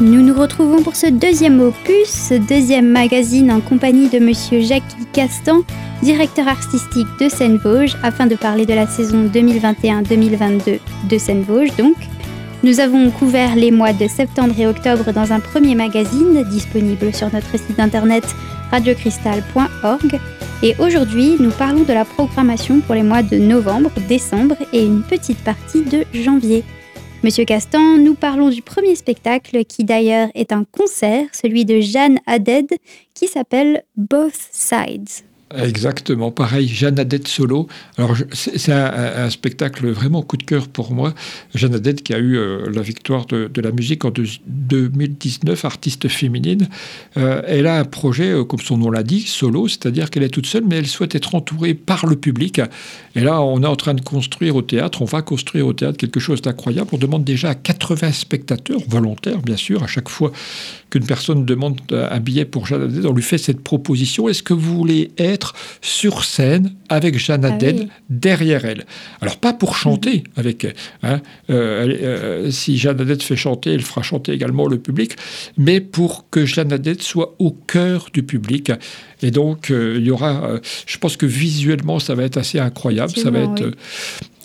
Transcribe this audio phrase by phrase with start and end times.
[0.00, 4.96] Nous nous retrouvons pour ce deuxième opus, ce deuxième magazine en compagnie de Monsieur Jacques
[5.12, 5.60] Castan,
[6.02, 10.78] directeur artistique de Seine-Vosges, afin de parler de la saison 2021-2022
[11.10, 11.96] de Seine-Vosges donc.
[12.62, 17.30] Nous avons couvert les mois de septembre et octobre dans un premier magazine disponible sur
[17.30, 18.24] notre site internet
[18.70, 20.18] radiocristal.org
[20.62, 25.02] et aujourd'hui nous parlons de la programmation pour les mois de novembre, décembre et une
[25.02, 26.64] petite partie de janvier.
[27.22, 32.18] Monsieur Castan, nous parlons du premier spectacle qui d'ailleurs est un concert, celui de Jeanne
[32.26, 32.66] Haddad,
[33.14, 35.29] qui s'appelle Both Sides.
[35.56, 37.66] Exactement, pareil, Jeanne Adette solo.
[37.98, 41.12] Alors, c'est un, spectacle vraiment coup de cœur pour moi.
[41.56, 44.12] Jeanne Adette qui a eu euh, la victoire de, la musique en
[44.46, 46.68] 2019, artiste féminine.
[47.16, 50.46] Euh, elle a un projet, euh, comme son nom l'indique, solo, c'est-à-dire qu'elle est toute
[50.46, 52.60] seule, mais elle souhaite être entourée par le public.
[53.16, 55.96] Et là, on est en train de construire au théâtre, on va construire au théâtre
[55.96, 56.90] quelque chose d'incroyable.
[56.92, 60.30] On demande déjà à 80 spectateurs, volontaires bien sûr, à chaque fois
[60.90, 64.28] qu'une personne demande un billet pour Jeanne Adette, on lui fait cette proposition.
[64.28, 65.39] Est-ce que vous voulez être
[65.80, 67.58] sur scène avec Jeanne ah
[68.08, 68.84] derrière elle.
[69.20, 70.74] Alors pas pour chanter avec elle.
[71.02, 75.16] Hein, euh, euh, si Jeanne Adette fait chanter, elle fera chanter également le public,
[75.56, 78.72] mais pour que Jeanne soit au cœur du public.
[79.22, 83.12] Et donc, euh, il y aura, je pense que visuellement, ça va être assez incroyable.
[83.16, 83.74] Ça va être,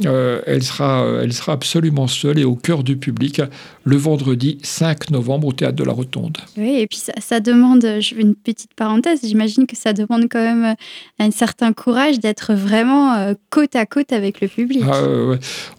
[0.03, 3.41] elle, sera, elle sera absolument seule et au cœur du public
[3.83, 6.37] le vendredi 5 novembre au Théâtre de la Rotonde.
[6.57, 10.39] Oui, et puis ça, ça demande, je une petite parenthèse, j'imagine que ça demande quand
[10.39, 10.75] même
[11.19, 14.83] un certain courage d'être vraiment euh, côte à côte avec le public.
[14.87, 15.01] Ah,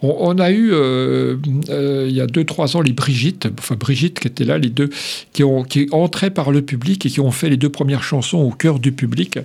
[0.03, 1.37] on, a eu, euh,
[1.69, 4.71] euh, il y a deux, trois ans, les Brigitte, enfin Brigitte qui était là, les
[4.71, 4.91] deux,
[5.33, 8.39] qui, ont, qui entraient par le public et qui ont fait les deux premières chansons
[8.39, 9.39] au cœur du public.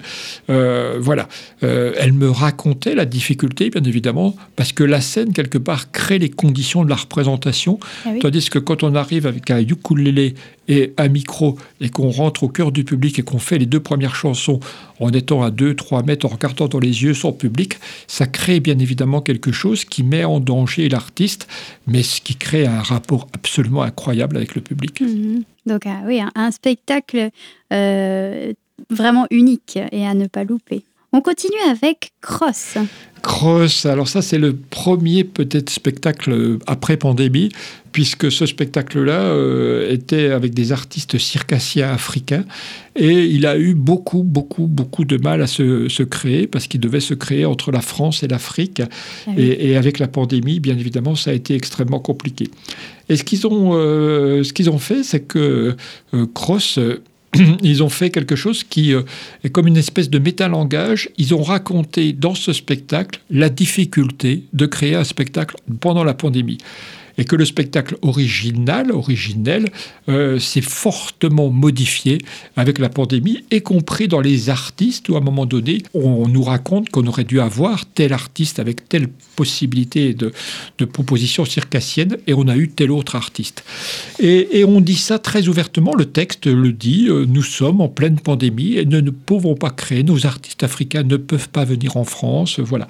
[0.47, 1.28] voilà.
[1.61, 6.30] elle me racontait la difficulté, bien évidemment, parce que la scène, quelque part, crée les
[6.30, 7.80] conditions de la représentation.
[8.06, 10.35] Ah Tandis que quand on arrive avec un ukulélé
[10.68, 13.80] et un micro et qu'on rentre au cœur du public et qu'on fait les deux
[13.80, 14.59] premières chansons
[15.00, 18.78] en étant à 2-3 mètres, en regardant dans les yeux son public, ça crée bien
[18.78, 21.47] évidemment quelque chose qui met en danger l'artiste,
[21.88, 25.02] mais ce qui crée un rapport absolument incroyable avec le public.
[25.02, 25.41] Mhm.
[25.66, 27.31] Donc ah oui, un, spectacle
[27.74, 28.53] euh,
[28.91, 30.84] vraiment unique et à ne pas louper.
[31.13, 32.77] On continue avec Cross.
[33.22, 37.49] Cross, alors ça c'est le premier peut-être spectacle après pandémie,
[37.91, 42.45] puisque ce spectacle-là euh, était avec des artistes circassiens africains,
[42.95, 46.99] et il a eu beaucoup, beaucoup, beaucoup de mal à se, créer, parce qu'il devait
[46.99, 48.81] se créer entre la France et l'Afrique,
[49.28, 52.49] ah et, avec la pandémie, bien évidemment, ça a été extrêmement compliqué.
[53.09, 55.75] Et ce qu'ils ont, euh, ce qu'ils ont fait, c'est que
[56.13, 56.79] euh, Cross
[57.62, 59.03] ils ont fait quelque chose qui euh,
[59.44, 61.09] est comme une espèce de métalangage.
[61.18, 66.58] Ils ont raconté dans ce spectacle la difficulté de créer un spectacle pendant la pandémie
[67.17, 69.69] et que le spectacle original, originel,
[70.09, 72.19] euh, s'est fortement modifié
[72.55, 76.44] avec la pandémie, y compris dans les artistes où à un moment donné, on, nous
[76.44, 80.31] raconte qu'on aurait dû avoir tel artiste avec telle possibilité de,
[80.77, 83.63] de proposition circassienne et on a eu tel autre artiste.
[84.19, 88.19] Et, on dit ça très ouvertement, le texte le dit, euh, nous sommes en pleine
[88.19, 92.03] pandémie et nous ne pouvons pas créer, nos artistes africains ne peuvent pas venir en
[92.03, 92.88] France, voilà.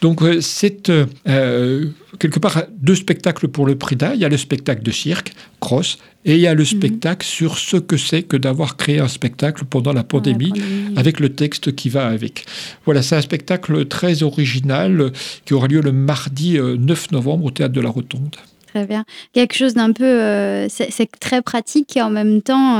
[0.00, 1.86] Donc euh, c'est euh,
[2.18, 4.14] quelque part deux spectacles pour le Prida.
[4.14, 6.66] Il y a le spectacle de cirque, Cross, et il y a le mhm.
[6.66, 10.52] spectacle sur ce que c'est que d'avoir créé un spectacle pendant la pandémie,
[10.96, 12.44] avec le texte qui va avec.
[12.84, 15.12] Voilà, c'est un spectacle très original
[15.44, 18.36] qui aura lieu le mardi 9 euh, novembre au Théâtre de la Rotonde.
[18.76, 19.06] Très bien.
[19.32, 22.78] Quelque chose d'un peu, c'est très pratique et en même temps,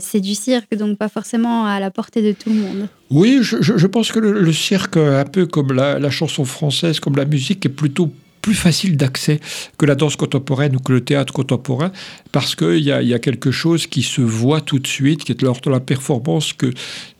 [0.00, 2.88] c'est du cirque, donc pas forcément à la portée de tout le monde.
[3.10, 7.64] Oui, je, pense que le, cirque, un peu comme la, chanson française, comme la musique,
[7.64, 8.10] est plutôt
[8.46, 9.40] plus facile d'accès
[9.76, 11.90] que la danse contemporaine ou que le théâtre contemporain,
[12.30, 15.32] parce qu'il y a, y a quelque chose qui se voit tout de suite, qui
[15.32, 16.70] est lors de la performance que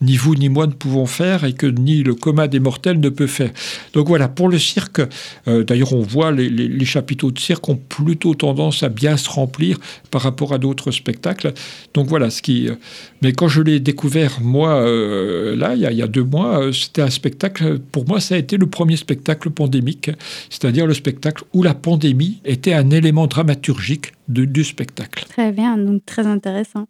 [0.00, 3.08] ni vous ni moi ne pouvons faire et que ni le commun des mortels ne
[3.08, 3.50] peut faire.
[3.92, 5.00] Donc voilà, pour le cirque,
[5.48, 9.78] euh, d'ailleurs on voit les, chapiteaux de cirque ont plutôt tendance à bien se remplir
[10.12, 11.54] par rapport à d'autres spectacles.
[11.92, 12.68] Donc voilà, ce qui...
[12.68, 12.76] Euh,
[13.20, 16.22] mais quand je l'ai découvert, moi, euh, là, il y, a, il y, a, deux
[16.22, 20.12] mois, c'était un spectacle, pour moi ça a été le premier spectacle pandémique,
[20.50, 21.15] c'est-à-dire le spectacle
[21.52, 25.26] où la pandémie était un élément dramaturgique de, du spectacle.
[25.28, 26.86] Très bien, donc très intéressant.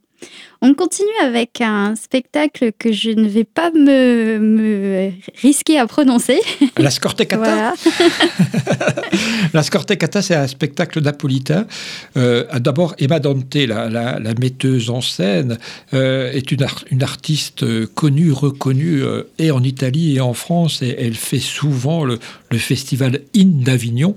[0.63, 6.41] On continue avec un spectacle que je ne vais pas me, risquer à prononcer.
[6.79, 7.75] La Scortecata.
[9.57, 11.67] la Scortecata, c'est un spectacle napolitain.
[12.17, 15.59] Euh, d'abord, Emma Dante, la, metteuse en scène,
[15.95, 17.65] euh, est une, artiste
[17.95, 19.03] connue, reconnue,
[19.39, 20.83] et en Italie et en France.
[20.83, 22.19] Et elle fait souvent le,
[22.51, 24.15] le festival In d'Avignon.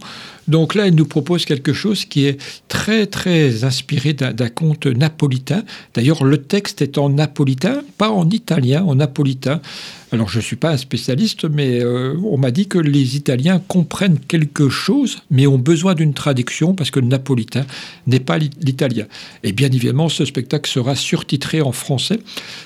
[0.50, 5.64] Donc là, elle nous propose quelque chose qui est très, très inspiré d'un conte napolitain.
[5.94, 9.62] D'ailleurs, le texte est en napolitain, pas en italien, en napolitain.
[10.12, 13.62] Alors, je ne suis pas un spécialiste, mais euh, on m'a dit que les Italiens
[13.68, 17.66] comprennent quelque chose, mais ont besoin d'une traduction parce que le napolitain
[18.08, 19.06] n'est pas l'italien.
[19.44, 22.20] Et bien évidemment, ce spectacle sera surtitré en français.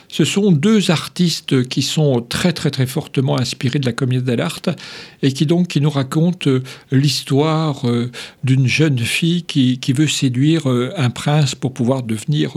[0.07, 4.69] Ce sont deux artistes qui sont très, très, très fortement inspirés de la comédie dell'arte
[5.21, 6.61] et qui donc qui nous racontent euh,
[6.91, 8.09] l'histoire euh,
[8.45, 12.53] d'une jeune fille qui, qui, veut séduire un prince pour pouvoir devenir.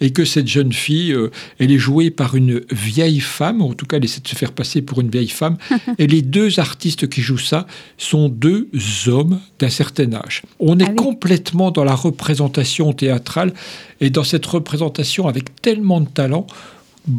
[0.00, 1.16] et que cette jeune fille,
[1.58, 4.52] elle est jouée par une vieille femme, en tout cas, elle est de se faire
[4.52, 5.56] passer pour une vieille femme.
[5.98, 7.66] et les deux artistes qui jouent ça
[7.98, 8.68] sont deux
[9.06, 10.42] hommes d'un certain âge.
[10.58, 13.52] On est ah complètement dans la représentation théâtrale
[14.00, 16.46] et dans cette représentation avec tellement de talent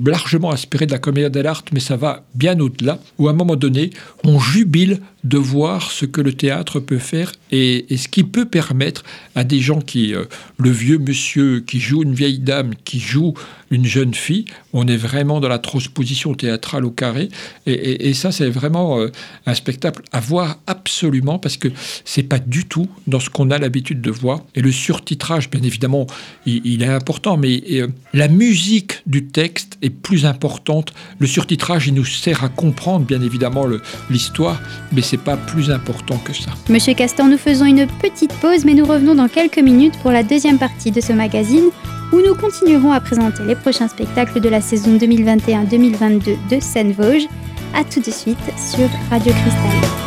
[0.04, 3.56] largement inspiré de la comédie dell'arte, mais ça va bien au-delà, où à un moment
[3.56, 3.92] donné,
[4.24, 9.04] on jubile de voir ce que le théâtre peut faire et, ce qui peut permettre
[9.36, 10.26] à des gens qui, euh,
[10.58, 13.34] le vieux monsieur qui joue une vieille dame, qui joue
[13.76, 17.30] une jeune fille, on est vraiment dans la transposition théâtrale au carré.
[17.66, 19.12] Et, ça, c'est vraiment euh,
[19.46, 21.68] un spectacle à voir absolument parce que
[22.06, 24.40] c'est pas du tout dans ce qu'on a l'habitude de voir.
[24.56, 26.08] Et le surtitrage, bien évidemment,
[26.46, 30.94] il, est important, mais euh, la musique du texte est plus importante.
[31.20, 33.66] Le surtitrage, il nous sert à comprendre, bien évidemment,
[34.10, 34.62] l'histoire,
[34.94, 36.52] mais c'est pas plus important que ça.
[36.70, 40.24] Monsieur Castor, nous faisons une petite pause, mais nous revenons dans quelques minutes pour la
[40.24, 41.70] deuxième partie de ce magazine
[42.12, 47.28] où nous continuerons à présenter les prochains spectacles de la saison 2021-2022 de Seine-Vosges.
[47.74, 50.06] A tout de suite sur Radio Cristal.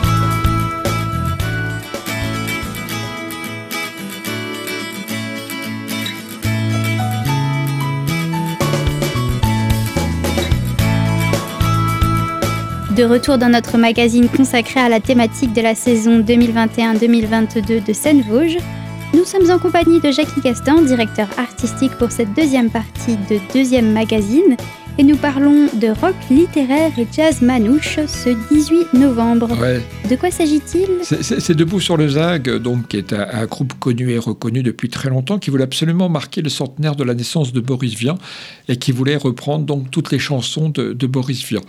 [12.98, 18.58] de retour dans notre magazine consacré à la thématique de la saison 2021-2022 de Seine-Vosges.
[19.14, 23.93] Nous sommes en compagnie de Jackie Castan, directeur artistique pour cette deuxième partie de deuxième
[23.93, 24.56] magazine,
[25.00, 29.48] et nous parlons de rock littéraire et jazz manouche ce 18 novembre.
[30.10, 30.88] De quoi s'agit-il?
[31.02, 35.08] C'est Debout sur le Zag, donc, qui est un, groupe connu et reconnu depuis très
[35.08, 38.18] longtemps, qui voulait absolument marquer le centenaire de la naissance de Boris Vian
[38.68, 41.62] et qui voulait reprendre donc toutes les chansons de, Boris Vian.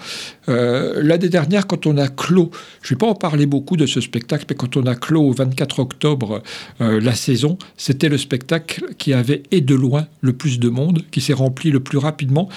[0.48, 2.50] Euh, L'année dernière, quand on a clos,
[2.82, 5.22] je ne vais pas en parler beaucoup de ce spectacle, mais quand on a clos
[5.22, 6.42] au 24 octobre
[6.82, 11.04] euh, la saison, c'était le spectacle qui avait et de loin le plus de monde,
[11.12, 12.50] qui s'est rempli le plus rapidement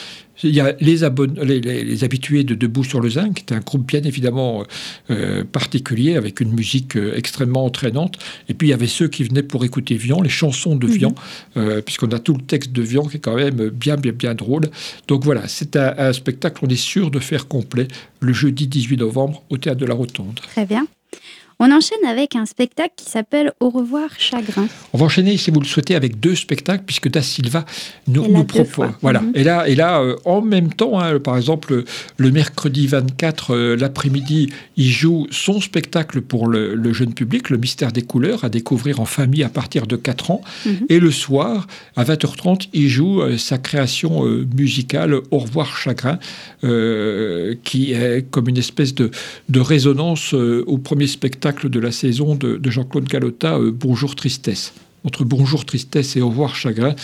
[0.43, 3.87] il y a les, les, habitués de Debout sur le Zinc, qui est un groupe
[3.87, 4.65] bien évidemment
[5.11, 8.19] euh, particulier, avec une musique euh, extrêmement entraînante.
[8.49, 11.15] Et puis il y avait ceux qui venaient pour écouter Vian, les chansons de Vian,
[11.57, 11.63] mhm.
[11.63, 14.35] euh, puisqu'on a tout le texte de Vian qui est quand même bien, bien, bien
[14.35, 14.69] drôle.
[15.09, 17.89] Donc voilà, c'est un, un spectacle qu'on est sûr de faire complet
[18.21, 20.41] le jeudi 18 novembre au Théâtre de la Rotonde.
[20.41, 20.87] Très bien.
[21.59, 24.67] On enchaîne avec un spectacle qui s'appelle Au revoir chagrin.
[24.93, 27.65] On va enchaîner, si vous le souhaitez, avec deux spectacles, puisque Da Silva
[28.09, 28.89] nous, nous propose.
[29.01, 29.21] Voilà.
[29.21, 29.33] Mhm.
[29.35, 31.85] Et là, et là euh, en même temps, hein, par exemple,
[32.17, 37.93] le mercredi 24, euh, l'après-midi, il joue son spectacle pour le, jeune public, Le mystère
[37.93, 40.43] des couleurs, à découvrir en famille à partir de 4 ans.
[40.67, 40.87] Mhm.
[40.89, 41.67] Et le soir,
[41.97, 44.25] à 20h30, il joue euh, sa création
[44.57, 46.19] musicale Au revoir chagrin,
[47.65, 49.11] qui est comme une espèce de,
[49.49, 54.75] de résonance au premier spectacle de la saison de, Jean-Claude Galota, euh, Bonjour Tristesse.
[55.05, 56.95] Entre Bonjour Tristesse et Au revoir Chagrin,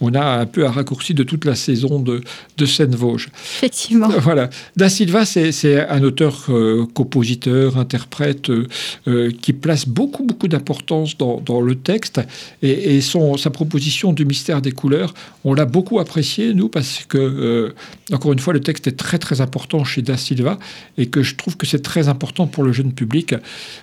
[0.00, 2.22] on a un peu un raccourci de toute la saison de,
[2.56, 3.28] de Seine-Vosges.
[3.56, 4.08] Effectivement.
[4.20, 4.48] Voilà.
[4.76, 11.40] Da Silva, c'est un auteur, euh, compositeur, interprète, euh, qui place beaucoup, beaucoup d'importance dans,
[11.40, 12.20] dans, le texte.
[12.62, 15.14] Et, son, sa proposition du mystère des couleurs,
[15.44, 17.74] on l'a beaucoup apprécié, nous, parce que, euh,
[18.12, 20.58] encore une fois, le texte est très, très important chez Da Silva
[20.96, 23.34] et que je trouve que c'est très important pour le jeune public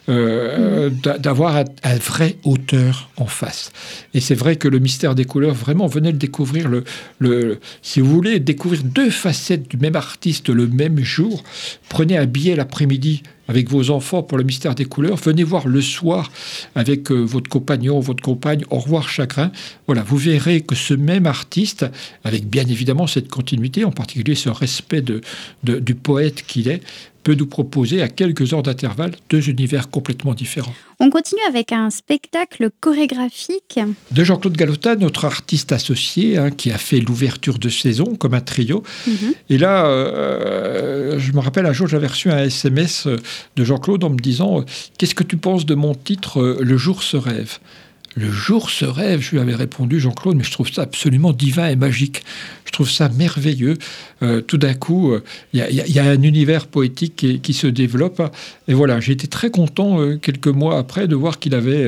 [0.07, 3.71] d'avoir un, un vrai auteur en face.
[4.13, 6.83] Et c'est vrai que le mystère des couleurs vraiment venait découvrir le,
[7.19, 11.43] le, si vous voulez, découvrir deux facettes du même artiste le même jour.
[11.89, 15.17] Prenez un billet l'après-midi avec vos enfants pour le mystère des couleurs.
[15.17, 16.31] Venez voir le soir
[16.75, 19.51] avec euh, votre compagnon, votre compagne, Au revoir chagrin.
[19.87, 21.85] Voilà, vous verrez que ce même artiste,
[22.23, 25.21] avec bien évidemment cette continuité, en particulier ce respect de,
[25.63, 26.81] du poète qu'il est,
[27.27, 30.73] peut nous proposer à quelques heures d'intervalle deux univers complètement différents.
[31.01, 33.81] On continue avec un spectacle chorégraphique.
[34.11, 38.39] De Jean-Claude Galota, notre artiste associé, hein, qui a fait l'ouverture de saison comme un
[38.39, 38.81] trio.
[39.05, 39.33] Mhm.
[39.49, 43.09] Et là, euh, je me rappelle un jour, j'avais reçu un SMS
[43.55, 44.63] de Jean-Claude en me disant
[44.97, 47.59] Qu'est-ce que tu penses de mon titre Le jour se rêve?
[48.17, 51.67] Le jour se rêve, je lui avais répondu, Jean-Claude, mais je trouve ça absolument divin
[51.67, 52.23] et magique.
[52.65, 53.77] Je trouve ça merveilleux.
[54.23, 55.13] Euh, tout d'un coup,
[55.53, 58.21] il euh, y, a un univers poétique qui, se développe.
[58.67, 61.87] Et voilà, j'ai été très content euh, quelques mois après de voir qu'il avait,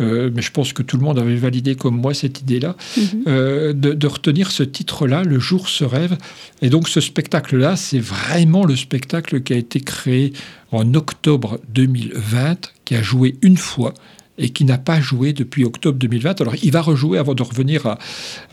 [0.00, 3.72] mais je pense que tout le monde avait validé comme moi cette idée-là, mhm.
[3.74, 6.16] de, de, retenir ce titre-là, Le jour se rêve.
[6.62, 10.32] Et donc ce spectacle-là, c'est vraiment le spectacle qui a été créé
[10.72, 13.92] en octobre 2020, qui a joué une fois
[14.38, 16.40] et qui n'a pas joué depuis octobre 2020.
[16.40, 17.96] Alors il va rejouer avant de revenir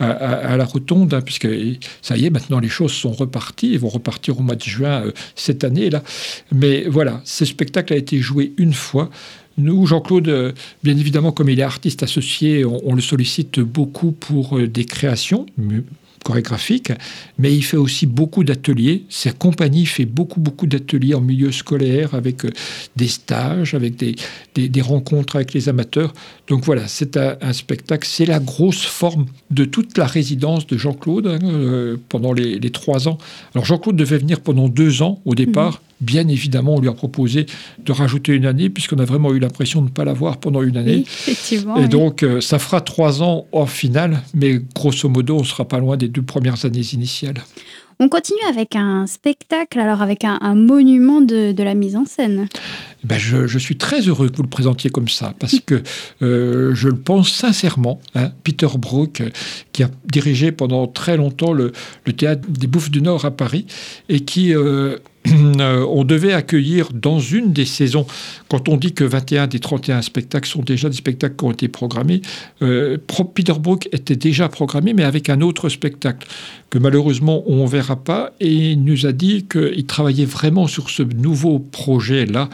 [0.00, 1.48] à, la rotonde, hein, puisque
[2.02, 5.06] ça y est, maintenant les choses sont reparties, ils vont repartir au mois de juin
[5.06, 5.90] euh, cette année.
[5.90, 6.02] là.
[6.52, 9.10] Mais voilà, ce spectacle a été joué une fois.
[9.56, 14.12] Nous, Jean-Claude, euh, bien évidemment, comme il est artiste associé, on, on le sollicite beaucoup
[14.12, 15.46] pour euh, des créations
[16.24, 16.90] chorégraphique,
[17.38, 19.04] mais il fait aussi beaucoup d'ateliers.
[19.08, 22.50] Sa compagnie fait beaucoup, beaucoup d'ateliers en milieu scolaire avec euh,
[22.96, 24.16] des stages, avec des,
[24.56, 26.12] des, rencontres avec les amateurs.
[26.48, 31.26] Donc voilà, c'est un, spectacle, c'est la grosse forme de toute la résidence de Jean-Claude
[31.26, 33.18] hein, euh, pendant les, trois ans.
[33.54, 35.74] Alors Jean-Claude devait venir pendant deux ans au départ.
[35.74, 35.93] Mhm.
[36.00, 37.46] Bien évidemment, on lui a proposé
[37.78, 40.76] de rajouter une année, puisqu'on a vraiment eu l'impression de ne pas l'avoir pendant une
[40.76, 41.00] année.
[41.00, 41.76] effectivement.
[41.76, 45.66] Et donc, euh, ça fera trois ans en finale, mais grosso modo, on ne sera
[45.66, 47.42] pas loin des deux premières années initiales.
[48.00, 52.48] On continue avec un spectacle, alors avec un, monument de, la mise en scène.
[53.04, 55.82] Ben je, suis très heureux que vous le présentiez comme ça, parce que
[56.22, 58.00] euh, je le pense sincèrement.
[58.14, 59.22] Hein, Peter Brook,
[59.72, 61.72] qui a dirigé pendant très longtemps le,
[62.16, 63.66] théâtre des Bouffes du Nord à Paris,
[64.08, 64.54] et qui...
[64.54, 64.98] Euh,
[65.30, 68.06] on devait accueillir dans une des saisons,
[68.48, 71.68] quand on dit que 21 des 31 spectacles sont déjà des spectacles qui ont été
[71.68, 72.20] programmés,
[72.62, 72.98] euh,
[73.34, 76.28] Peter Brook était déjà programmé, mais avec un autre spectacle
[76.70, 80.90] que malheureusement on ne verra pas, et il nous a dit qu'il travaillait vraiment sur
[80.90, 82.48] ce nouveau projet-là,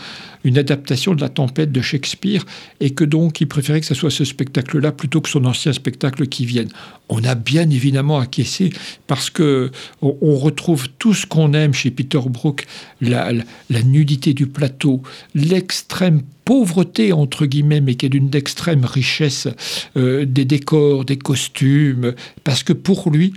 [0.44, 2.44] une adaptation de la tempête de Shakespeare,
[2.80, 6.26] et que donc il préférait que ce soit ce spectacle-là plutôt que son ancien spectacle
[6.26, 6.68] qui vienne.
[7.08, 8.72] On a bien évidemment acquiescé
[9.06, 9.70] parce que
[10.02, 12.66] on retrouve tout ce qu'on aime chez Peter Brook
[13.00, 13.32] la,
[13.84, 15.02] nudité du plateau,
[15.34, 19.48] l'extrême pauvreté, entre guillemets, mais qui est d'une extrême richesse
[19.96, 23.32] euh, des décors, des costumes, parce que pour lui,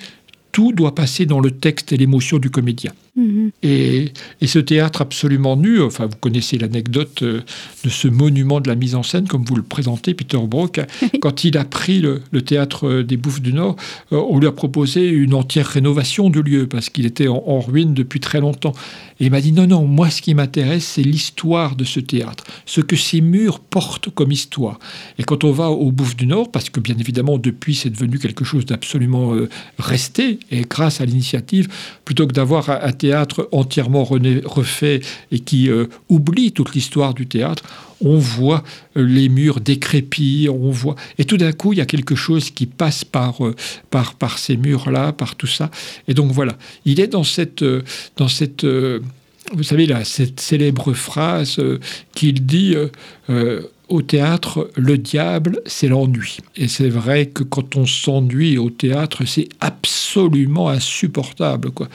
[0.51, 2.91] tout doit passer dans le texte et l'émotion du comédien.
[3.15, 3.51] Mhm.
[3.61, 4.11] Et,
[4.43, 7.41] ce théâtre absolument nu, enfin vous connaissez l'anecdote euh,
[7.83, 10.79] de ce monument de la mise en scène, comme vous le présentez, Peter Brook,
[11.21, 13.75] quand il a pris le, théâtre des Bouffes du Nord,
[14.11, 17.93] euh, on lui a proposé une entière rénovation du lieu, parce qu'il était en, ruine
[17.93, 18.73] depuis très longtemps.
[19.19, 22.43] Et il m'a dit, non, non, moi ce qui m'intéresse, c'est l'histoire de ce théâtre,
[22.65, 24.79] ce que ces murs portent comme histoire.
[25.19, 28.17] Et quand on va aux Bouffes du Nord, parce que bien évidemment depuis c'est devenu
[28.17, 31.67] quelque chose d'absolument euh, resté, et grâce à l'initiative,
[32.05, 32.91] plutôt que d'avoir un
[33.51, 37.63] entièrement refait et qui euh, oublie toute l'histoire du théâtre,
[38.01, 38.63] on voit
[38.97, 42.49] euh, les murs décrépits, on voit et tout d'un coup il y a quelque chose
[42.49, 43.55] qui passe par euh,
[43.89, 45.69] par par ces murs là, par tout ça.
[46.07, 47.63] Et donc voilà, il est dans cette
[48.17, 51.59] dans cette vous savez là cette célèbre phrase
[52.13, 52.75] qu'il dit
[53.89, 56.37] au théâtre, le diable, c'est l'ennui.
[56.55, 60.02] Et c'est vrai que quand on s'ennuie au théâtre, c'est absolument
[60.69, 61.71] insupportable.
[61.71, 61.87] Quoi.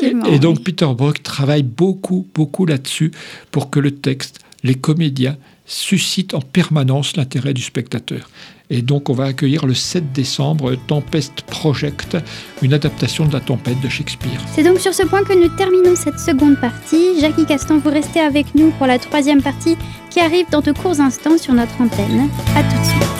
[0.00, 3.10] Et, donc Peter Brook travaille beaucoup, beaucoup là-dessus
[3.50, 8.28] pour que le texte, les comédiens, suscitent en permanence l'intérêt du spectateur.
[8.70, 12.16] Et donc on va accueillir le 7 décembre Tempest Project,
[12.60, 14.40] une adaptation de la tempête de Shakespeare.
[14.54, 17.20] C'est donc sur ce point que nous terminons cette seconde partie.
[17.20, 19.76] Jackie Castan, vous restez avec nous pour la troisième partie
[20.10, 22.28] qui arrive dans de courts instants sur notre antenne.
[22.56, 23.17] A tout de suite.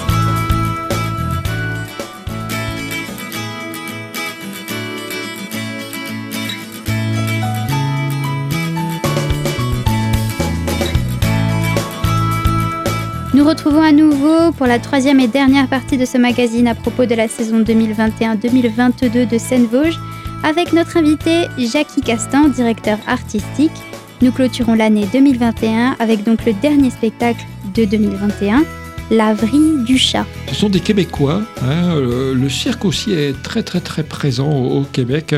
[13.48, 17.14] Retrouvons à nouveau pour la troisième et dernière partie de ce magazine à propos de
[17.14, 19.98] la saison 2021-2022 de Seine-Vosges
[20.44, 23.72] avec notre invité Jackie Castan, directeur artistique.
[24.20, 27.40] Nous clôturons l'année 2021 avec donc le dernier spectacle
[27.74, 28.64] de 2021.
[29.10, 30.26] La vrille du chat.
[30.48, 31.40] Ce sont des Québécois.
[31.62, 35.34] Hein, le, cirque aussi est très très très présent au Québec.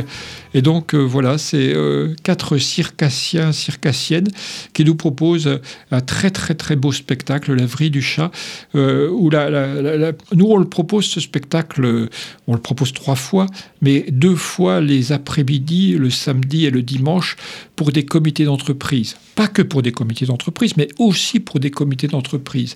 [0.52, 4.28] Et donc euh, voilà, c'est euh, quatre circassiens, circassiennes
[4.73, 8.30] qui nous proposent un très très très beau spectacle, La Vrille du chat,
[8.75, 12.09] euh, où la, nous on le propose ce spectacle,
[12.47, 13.47] on le propose trois fois,
[13.80, 17.37] mais deux fois les après-midi, le samedi et le dimanche
[17.76, 19.16] pour des comités d'entreprise.
[19.37, 22.75] Pas que pour des comités d'entreprise, mais aussi pour des comités d'entreprise.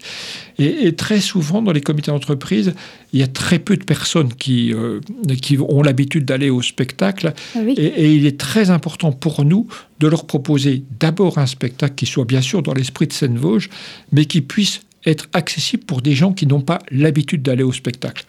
[0.58, 2.72] Et, très souvent, dans les comités d'entreprise,
[3.12, 4.72] il y a très peu de personnes qui,
[5.42, 7.34] qui ont l'habitude d'aller au spectacle.
[7.72, 9.66] Et, il est très important pour nous
[10.00, 13.70] de leur proposer d'abord un spectacle qui soit bien sûr dans l'esprit de Seine-Vosges,
[14.12, 18.24] mais qui puisse être accessible pour des gens qui n'ont pas l'habitude d'aller au spectacle.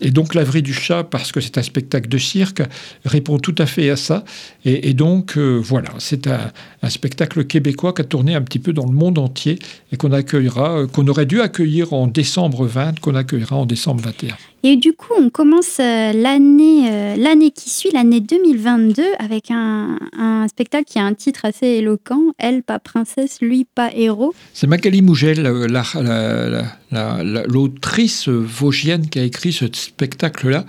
[0.00, 2.62] Et donc La Vraie du Chat, parce que c'est un spectacle de cirque,
[3.04, 4.24] répond tout à fait à ça.
[4.64, 6.50] Et, donc euh, voilà, c'est un,
[6.88, 9.58] spectacle québécois qui a tourné un petit peu dans le monde entier
[9.92, 14.02] et qu'on accueillera, euh, qu'on aurait dû accueillir en décembre 20, qu'on accueillera en décembre
[14.02, 14.34] 21.
[14.66, 19.98] Et du coup, on commence euh, l'année l'année qui suit, l'année 2022, avec un,
[20.48, 24.34] spectacle qui a un titre assez éloquent, Elle pas princesse, lui pas héros.
[24.54, 25.42] C'est Magali Mougel,
[27.46, 30.64] l'autrice vosgienne qui a écrit ce spectacle-là,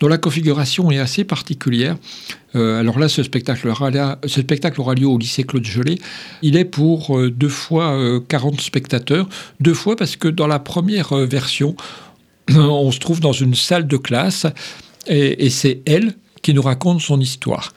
[0.00, 1.96] dont la configuration est assez particulière.
[2.56, 5.98] Euh, alors là, ce spectacle, aura, lieu au lycée Claude Gelée.
[6.42, 7.96] Il est pour euh, deux fois
[8.28, 9.28] 40 euh, spectateurs.
[9.60, 11.76] Deux fois parce que dans la première version,
[12.56, 14.46] on se trouve dans une salle de classe
[15.06, 17.74] et, et c'est elle qui nous raconte son histoire.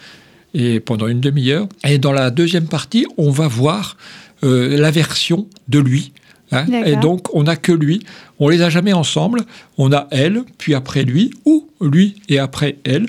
[0.53, 1.67] Et pendant une demi-heure.
[1.83, 3.97] Et dans la deuxième partie, on va voir
[4.41, 6.11] la version de lui
[6.53, 6.65] Hein.
[6.85, 8.03] et donc, on n'a que lui.
[8.39, 9.41] On les a jamais ensemble.
[9.77, 13.07] On a elle, puis après lui, ou lui et après elle.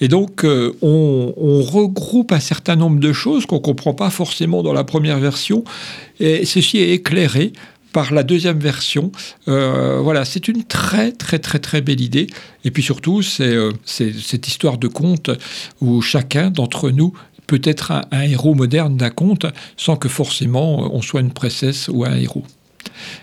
[0.00, 4.62] Et donc, euh, on, regroupe un certain nombre de choses qu'on ne comprend pas forcément
[4.62, 5.64] dans la première version.
[6.20, 7.52] Et ceci est éclairé
[7.96, 9.10] par la deuxième version.
[9.48, 12.26] Euh, voilà, c'est une très, très, très, très belle idée.
[12.62, 15.30] Et puis surtout, c'est euh, cette histoire de conte
[15.80, 17.14] où chacun d'entre nous
[17.46, 19.46] peut être un héros moderne d'un conte
[19.78, 22.44] sans que forcément on soit une princesse ou un héros.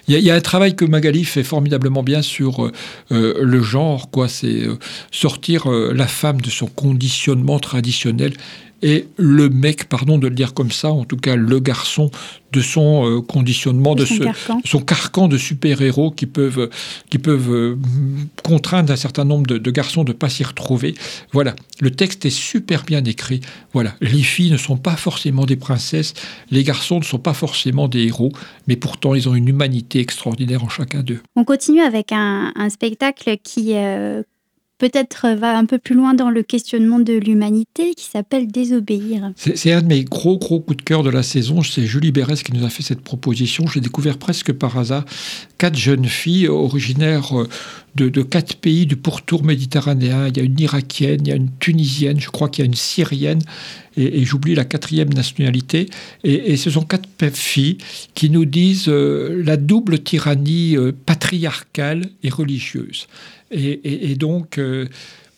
[0.08, 2.72] Il y, a un travail que Magali fait formidablement bien sur euh,
[3.12, 4.27] euh, le genre, quoi.
[4.27, 4.77] C'est euh,
[5.12, 8.34] sortir la femme de son conditionnement traditionnel
[8.83, 12.11] et le mec, pardon de le dire comme ça, en tout cas le garçon
[12.51, 15.27] de son euh, conditionnement, de, son, carcan.
[15.27, 16.69] de super-héros qui peuvent,
[17.09, 17.77] qui peuvent euh,
[18.43, 20.95] contraindre un certain nombre de, garçons de ne pas s'y retrouver.
[21.31, 23.39] Voilà, le texte est super bien écrit.
[23.71, 26.13] Voilà, les filles ne sont pas forcément des princesses,
[26.51, 28.33] les garçons ne sont pas forcément des héros,
[28.67, 31.21] mais pourtant ils ont une humanité extraordinaire en chacun d'eux.
[31.37, 34.23] On continue avec un, spectacle qui, euh,
[34.77, 39.32] peut-être va un peu plus loin dans le questionnement de l'humanité qui s'appelle Désobéir.
[39.36, 41.62] C'est un de mes gros, gros coups de cœur de la saison.
[41.62, 43.65] C'est Julie Bérès qui nous a fait cette proposition.
[43.68, 45.05] J'ai découvert presque par hasard
[45.57, 47.48] quatre jeunes filles originaires euh,
[47.96, 50.27] de, quatre pays du pourtour méditerranéen.
[50.27, 52.68] Il y a une irakienne, il y a une tunisienne, je crois qu'il y a
[52.68, 53.42] une syrienne,
[53.96, 55.90] et, j'oublie la quatrième nationalité.
[56.24, 57.07] Et, ce sont quatre
[57.38, 57.77] filles
[58.16, 63.07] qui nous disent euh, la double tyrannie euh, patriarcale et religieuse.
[63.53, 64.87] Et, donc, euh,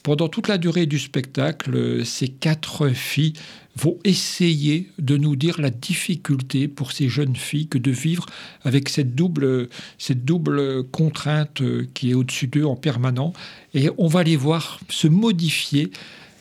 [0.04, 3.34] pendant toute la durée du spectacle, ces quatre filles
[3.78, 8.26] vont essayer de nous dire la difficulté pour ces jeunes filles que de vivre
[8.64, 13.34] avec cette double, cette double contrainte euh, qui est au-dessus d'eux en permanent.
[13.74, 15.92] Et on va les voir se modifier.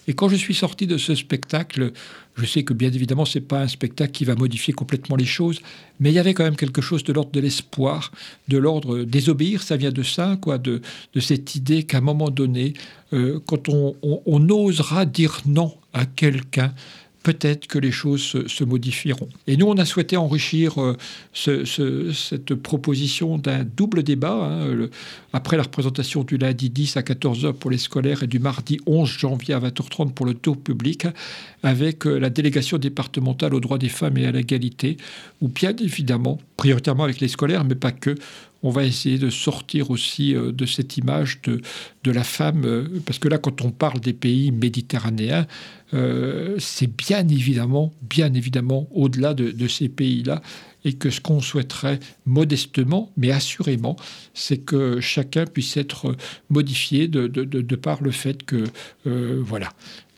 [0.07, 1.93] Et quand je suis sorti de ce spectacle,
[2.37, 5.25] je sais que bien évidemment, ce n'est pas un spectacle qui va modifier complètement les
[5.25, 5.61] choses,
[6.01, 8.11] mais il y avait quand même quelque chose de l'ordre de l'espoir,
[8.49, 10.81] de l'ordre désobéir, ça vient de ça, quoi, de,
[11.21, 12.75] cette idée qu'à un moment donné,
[13.13, 16.75] euh, quand on osera dire non à quelqu'un,
[17.25, 19.29] peut-être que les choses se, modifieront.
[19.47, 20.97] Et nous, on a souhaité enrichir euh,
[21.33, 24.89] cette proposition d'un double débat, hein,
[25.33, 29.09] après la représentation du lundi 10 à 14h pour les scolaires et du mardi 11
[29.09, 31.07] janvier à 20h30 pour le tour public,
[31.63, 34.99] avec euh, la délégation départementale aux droits des femmes et à l'égalité,
[35.41, 38.15] ou bien évidemment, prioritairement avec les scolaires, mais pas que,
[38.65, 41.61] on va essayer de sortir aussi euh, de cette image de,
[42.03, 45.47] de la femme, euh, parce que là, quand on parle des pays méditerranéens,
[45.93, 50.41] euh, c'est bien évidemment, bien évidemment au-delà de, ces pays-là,
[50.87, 53.97] et que ce qu'on souhaiterait modestement, mais assurément,
[54.33, 56.17] c'est que chacun puisse être
[56.49, 58.65] modifié de, de par le fait que,
[59.05, 59.71] voilà,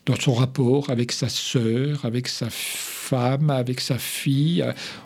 [0.05, 4.65] dans son rapport avec sa sœur, avec sa femme, avec sa fille,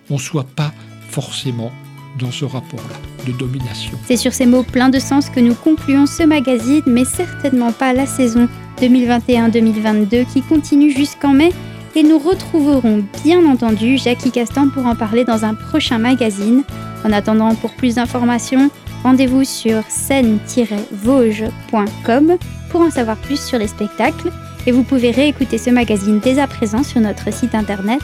[0.09, 0.73] on ne soit pas
[1.09, 1.71] forcément
[2.19, 2.95] dans ce rapport-là
[3.25, 3.97] de domination.
[4.05, 7.93] C'est sur ces mots pleins de sens que nous concluons ce magazine, mais certainement pas
[7.93, 8.47] la saison
[8.81, 11.51] 2021-2022 qui continue jusqu'en mai.
[11.95, 16.63] Et nous retrouverons bien entendu Jackie Castan pour en parler dans un prochain magazine.
[17.03, 18.69] En attendant, pour plus d'informations,
[19.03, 22.37] Rendez-vous sur scène-vosges.com
[22.69, 24.31] pour en savoir plus sur les spectacles
[24.67, 27.99] et vous pouvez réécouter ce magazine dès à présent sur notre site internet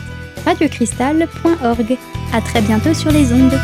[0.45, 1.97] radiocristal.org.
[2.33, 3.57] À très bientôt sur les ondes.